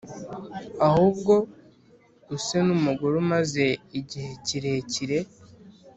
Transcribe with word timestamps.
ahubwo 0.87 1.33
use 2.35 2.57
n 2.67 2.69
umugore 2.77 3.15
umaze 3.23 3.65
igihe 3.99 4.31
kirekire 4.45 5.17